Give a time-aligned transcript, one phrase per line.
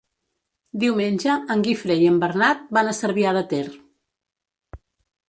[0.83, 3.63] Diumenge en Guifré i en Bernat van a Cervià de Ter.